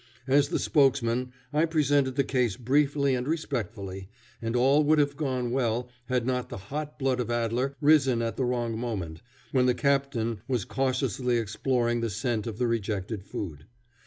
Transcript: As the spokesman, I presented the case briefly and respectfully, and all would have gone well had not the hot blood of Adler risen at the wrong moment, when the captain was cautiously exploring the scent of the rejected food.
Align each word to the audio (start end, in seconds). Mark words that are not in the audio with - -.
As 0.25 0.49
the 0.49 0.57
spokesman, 0.57 1.31
I 1.53 1.65
presented 1.65 2.15
the 2.15 2.23
case 2.23 2.57
briefly 2.57 3.13
and 3.13 3.27
respectfully, 3.27 4.09
and 4.41 4.55
all 4.55 4.83
would 4.83 4.97
have 4.97 5.15
gone 5.15 5.51
well 5.51 5.89
had 6.07 6.25
not 6.25 6.49
the 6.49 6.57
hot 6.57 6.97
blood 6.97 7.19
of 7.19 7.29
Adler 7.29 7.75
risen 7.79 8.19
at 8.23 8.35
the 8.35 8.43
wrong 8.45 8.79
moment, 8.79 9.21
when 9.51 9.67
the 9.67 9.75
captain 9.75 10.41
was 10.47 10.65
cautiously 10.65 11.37
exploring 11.37 12.01
the 12.01 12.09
scent 12.09 12.47
of 12.47 12.57
the 12.57 12.65
rejected 12.65 13.21
food. 13.23 13.65